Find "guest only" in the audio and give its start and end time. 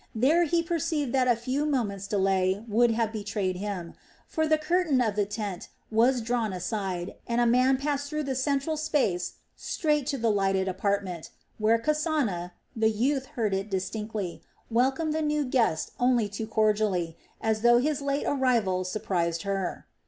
15.45-16.27